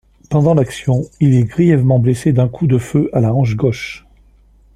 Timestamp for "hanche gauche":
3.35-4.07